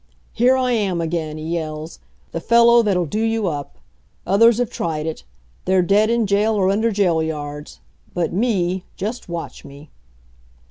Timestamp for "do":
3.05-3.21